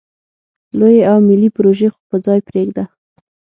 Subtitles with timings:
[0.77, 2.83] لویې او ملې پروژې خو په ځای پرېږده.